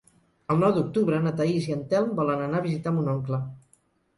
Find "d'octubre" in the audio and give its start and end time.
0.77-1.19